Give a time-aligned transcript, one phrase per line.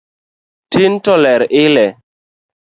[0.71, 1.87] Tin to ler ile